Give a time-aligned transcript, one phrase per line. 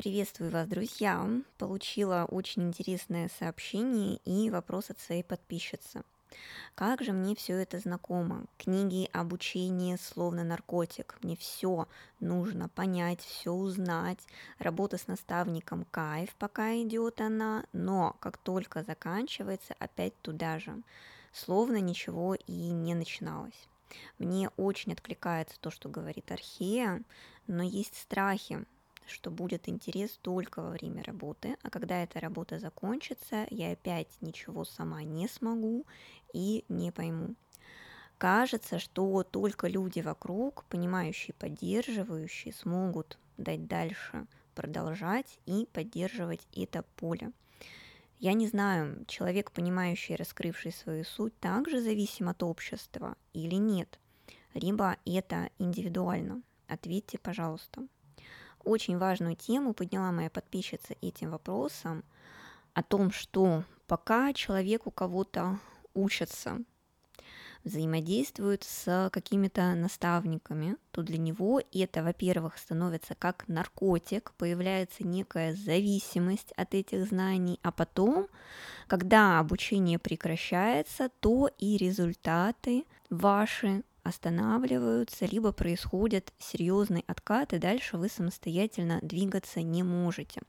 [0.00, 1.28] Приветствую вас, друзья!
[1.58, 6.04] Получила очень интересное сообщение и вопрос от своей подписчицы.
[6.74, 8.46] Как же мне все это знакомо?
[8.56, 11.18] Книги, обучение, словно наркотик.
[11.20, 11.86] Мне все
[12.18, 14.20] нужно понять, все узнать.
[14.58, 20.82] Работа с наставником кайф, пока идет она, но как только заканчивается, опять туда же.
[21.30, 23.68] Словно ничего и не начиналось.
[24.18, 27.02] Мне очень откликается то, что говорит Архея,
[27.46, 28.64] но есть страхи,
[29.06, 34.64] что будет интерес только во время работы, а когда эта работа закончится, я опять ничего
[34.64, 35.86] сама не смогу
[36.32, 37.34] и не пойму.
[38.18, 47.32] Кажется, что только люди вокруг, понимающие, поддерживающие, смогут дать дальше, продолжать и поддерживать это поле.
[48.18, 53.98] Я не знаю, человек, понимающий и раскрывший свою суть, также зависим от общества или нет.
[54.52, 56.42] Либо это индивидуально.
[56.68, 57.86] Ответьте, пожалуйста.
[58.64, 62.04] Очень важную тему подняла моя подписчица этим вопросом
[62.74, 65.58] о том, что пока человек у кого-то
[65.94, 66.58] учится,
[67.64, 76.52] взаимодействует с какими-то наставниками, то для него это, во-первых, становится как наркотик, появляется некая зависимость
[76.52, 78.28] от этих знаний, а потом,
[78.86, 88.08] когда обучение прекращается, то и результаты ваши останавливаются, либо происходят серьезный откат, и дальше вы
[88.08, 90.42] самостоятельно двигаться не можете.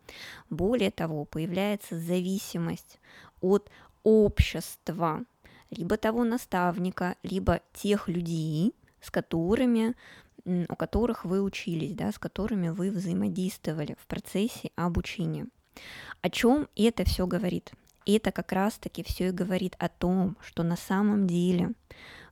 [0.50, 3.00] Более того, появляется зависимость
[3.42, 3.70] от
[4.04, 5.24] общества,
[5.70, 9.96] либо того наставника, либо тех людей, с которыми
[10.46, 15.48] у которых вы учились, да, с которыми вы взаимодействовали в процессе обучения.
[16.22, 17.72] О чем это все говорит?
[18.06, 21.74] Это как раз-таки все и говорит о том, что на самом деле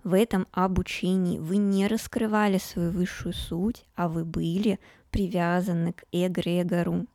[0.03, 4.79] в этом обучении вы не раскрывали свою высшую суть, а вы были
[5.11, 7.05] привязаны к эгрегору.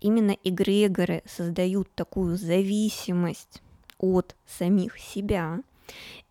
[0.00, 3.62] Именно эгрегоры создают такую зависимость
[3.98, 5.60] от самих себя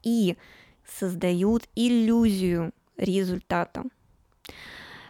[0.04, 0.38] и
[0.86, 3.84] создают иллюзию результата.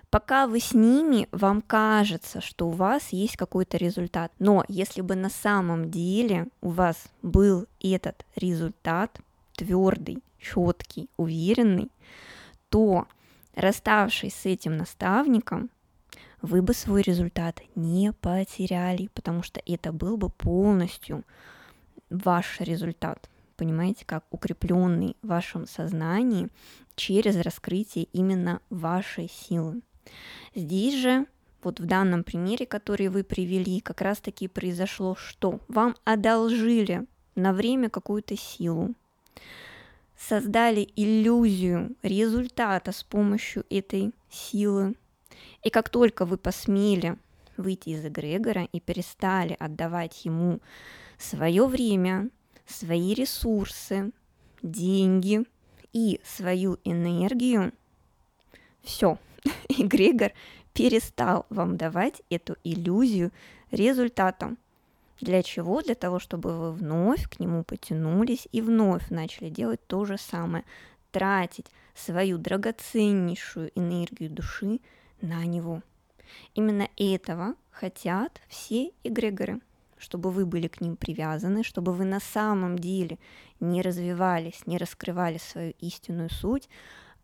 [0.10, 4.34] Пока вы с ними, вам кажется, что у вас есть какой-то результат.
[4.40, 9.22] Но если бы на самом деле у вас был этот результат
[9.56, 11.92] твердый, четкий, уверенный,
[12.70, 13.08] то
[13.56, 15.70] расставшись с этим наставником,
[16.42, 21.24] вы бы свой результат не потеряли, потому что это был бы полностью
[22.10, 26.50] ваш результат, понимаете, как укрепленный в вашем сознании
[26.96, 29.82] через раскрытие именно вашей силы.
[30.56, 31.28] Здесь же,
[31.64, 35.60] вот в данном примере, который вы привели, как раз-таки произошло что?
[35.68, 38.96] Вам одолжили на время какую-то силу,
[40.28, 44.96] создали иллюзию результата с помощью этой силы.
[45.64, 47.18] И как только вы посмели
[47.58, 50.60] выйти из эгрегора и перестали отдавать ему
[51.18, 52.30] свое время,
[52.66, 54.12] свои ресурсы,
[54.62, 55.44] деньги
[55.92, 57.74] и свою энергию,
[58.84, 59.18] все,
[59.70, 60.32] эгрегор
[60.74, 63.32] перестал вам давать эту иллюзию
[63.72, 64.58] результатом.
[65.22, 65.82] Для чего?
[65.82, 70.66] Для того, чтобы вы вновь к нему потянулись и вновь начали делать то же самое,
[71.12, 74.80] тратить свою драгоценнейшую энергию души
[75.22, 75.84] на него.
[76.56, 79.60] Именно этого хотят все эгрегоры,
[79.98, 83.20] чтобы вы были к ним привязаны, чтобы вы на самом деле
[83.60, 86.68] не развивались, не раскрывали свою истинную суть,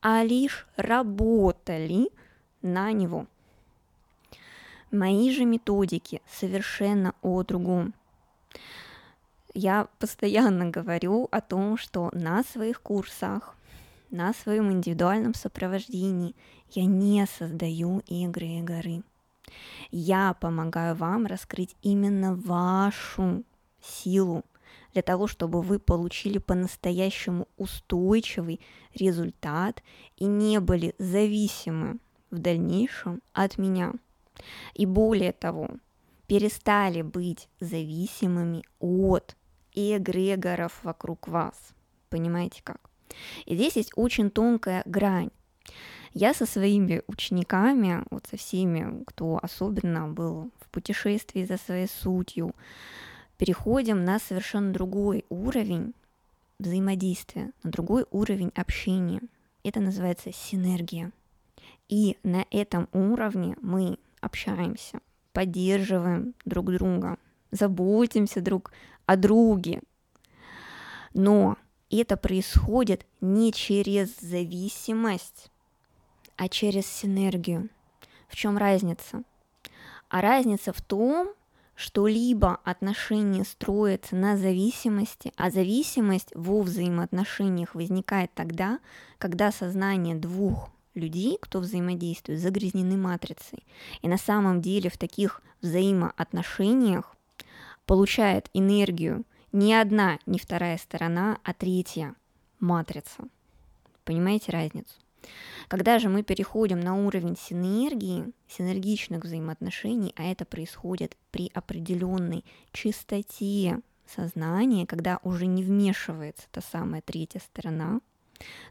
[0.02, 2.12] а лишь работали
[2.62, 3.26] на него–
[4.92, 7.94] Мои же методики совершенно о другом.
[9.54, 13.56] Я постоянно говорю о том, что на своих курсах,
[14.12, 16.36] на своем индивидуальном сопровождении
[16.72, 19.04] я не создаю игры и горы.
[19.92, 23.44] Я помогаю вам раскрыть именно вашу
[23.82, 24.46] силу
[24.94, 28.62] для того, чтобы вы получили по-настоящему устойчивый
[28.94, 29.84] результат
[30.16, 31.98] и не были зависимы
[32.32, 33.94] в дальнейшем от меня.
[34.74, 35.70] И более того,
[36.28, 39.36] перестали быть зависимыми от
[39.74, 41.56] эгрегоров вокруг вас.
[42.10, 42.90] Понимаете как?
[43.46, 45.30] И здесь есть очень тонкая грань.
[46.14, 52.56] Я со своими учениками, вот со всеми, кто особенно был в путешествии за своей сутью,
[53.38, 55.94] переходим на совершенно другой уровень
[56.60, 59.22] взаимодействия, на другой уровень общения.
[59.64, 61.12] Это называется синергия.
[61.88, 65.00] И на этом уровне мы общаемся,
[65.34, 67.18] поддерживаем друг друга,
[67.52, 68.72] заботимся друг
[69.06, 69.82] о друге.
[71.14, 71.58] Но
[71.90, 75.52] это происходит не через зависимость,
[76.36, 77.70] а через синергию.
[78.28, 79.24] В чем разница?
[80.10, 81.34] А разница в том,
[81.76, 88.80] что либо отношения строятся на зависимости, а зависимость во взаимоотношениях возникает тогда,
[89.20, 93.66] когда сознание двух людей, кто взаимодействует, загрязнены матрицей.
[94.02, 97.16] И на самом деле в таких взаимоотношениях
[97.86, 102.16] получает энергию не одна, не вторая сторона, а третья
[102.60, 103.24] матрица.
[104.04, 104.94] Понимаете разницу?
[105.68, 113.82] Когда же мы переходим на уровень синергии, синергичных взаимоотношений, а это происходит при определенной чистоте
[114.08, 118.00] сознания, когда уже не вмешивается та самая третья сторона,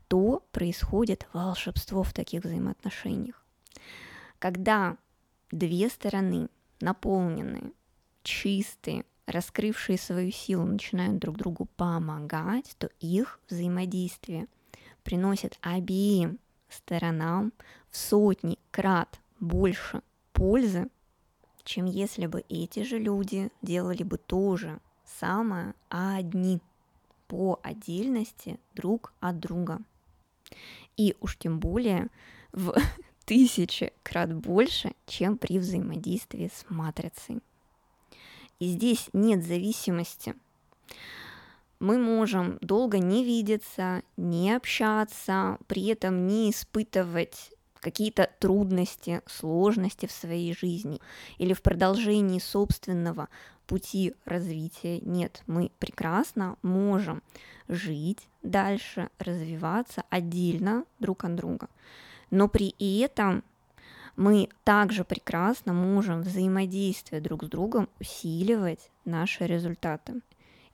[0.09, 3.45] то происходит волшебство в таких взаимоотношениях.
[4.39, 4.97] Когда
[5.51, 6.49] две стороны
[6.81, 7.73] наполненные,
[8.23, 14.47] чистые, раскрывшие свою силу, начинают друг другу помогать, то их взаимодействие
[15.03, 16.39] приносит обеим
[16.69, 17.53] сторонам
[17.91, 20.03] в сотни крат больше
[20.33, 20.89] пользы,
[21.65, 24.81] чем если бы эти же люди делали бы то же
[25.19, 26.61] самое, а одни
[27.29, 29.81] по отдельности друг от друга.
[30.97, 32.09] И уж тем более
[32.53, 32.75] в
[33.25, 37.41] тысячи крат больше, чем при взаимодействии с матрицей.
[38.59, 40.35] И здесь нет зависимости
[41.79, 47.53] мы можем долго не видеться, не общаться, при этом не испытывать
[47.87, 51.01] какие-то трудности, сложности в своей жизни
[51.39, 53.29] или в продолжении собственного
[53.69, 54.99] пути развития.
[55.03, 57.23] Нет, мы прекрасно можем
[57.69, 61.69] жить дальше, развиваться отдельно друг от друга.
[62.33, 63.45] Но при этом
[64.17, 70.23] мы также прекрасно можем взаимодействие друг с другом усиливать наши результаты.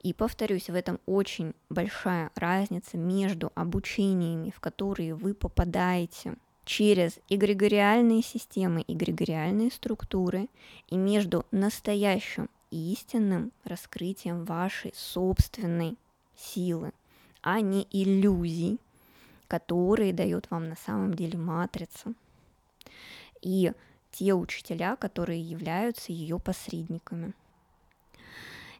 [0.00, 8.22] И повторюсь, в этом очень большая разница между обучениями, в которые вы попадаете через эгрегориальные
[8.22, 10.48] системы, эгрегориальные структуры,
[10.88, 15.96] и между настоящим истинным раскрытием вашей собственной
[16.36, 16.92] силы,
[17.42, 18.78] а не иллюзий,
[19.48, 22.14] которые дает вам на самом деле матрица.
[23.42, 23.72] И
[24.12, 27.34] те учителя, которые являются ее посредниками.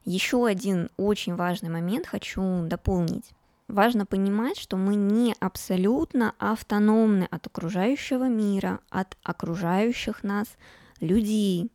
[0.04, 3.30] Еще один очень важный момент хочу дополнить.
[3.68, 10.48] Важно понимать, что мы не абсолютно автономны от окружающего мира, от окружающих нас
[11.00, 11.70] людей.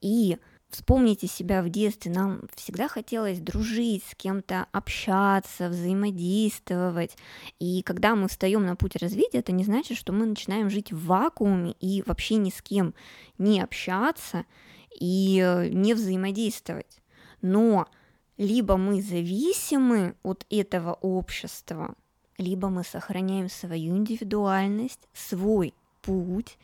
[0.00, 0.38] И
[0.68, 7.16] вспомните себя в детстве, нам всегда хотелось дружить с кем-то, общаться, взаимодействовать.
[7.58, 11.06] И когда мы встаем на путь развития, это не значит, что мы начинаем жить в
[11.06, 12.94] вакууме и вообще ни с кем
[13.38, 14.44] не общаться
[14.90, 17.00] и э, не взаимодействовать
[17.44, 17.86] но
[18.36, 21.94] либо мы зависимы от этого общества,
[22.38, 26.58] либо мы сохраняем свою индивидуальность, свой путь,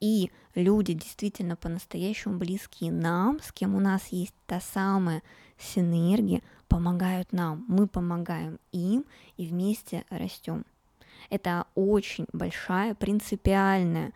[0.00, 5.22] и люди действительно по-настоящему близкие нам, с кем у нас есть та самая
[5.58, 9.04] синергия, помогают нам, мы помогаем им
[9.36, 10.64] и вместе растем.
[11.30, 14.12] Это очень большая принципиальная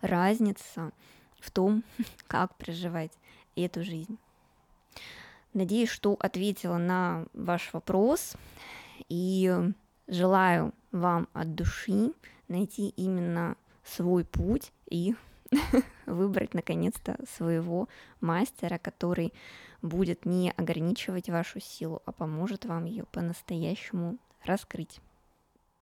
[0.00, 0.92] разница
[1.40, 1.82] в том,
[2.26, 3.12] как проживать
[3.56, 4.18] эту жизнь.
[5.54, 8.36] Надеюсь, что ответила на ваш вопрос
[9.08, 9.54] и
[10.06, 12.12] желаю вам от души
[12.48, 15.14] найти именно свой путь и
[16.06, 17.88] выбрать наконец-то своего
[18.20, 19.32] мастера, который
[19.82, 25.00] будет не ограничивать вашу силу, а поможет вам ее по-настоящему раскрыть.